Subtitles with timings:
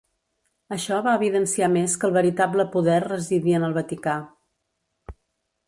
[0.75, 4.17] Això va evidenciar més que el veritable poder residia en el Vaticà.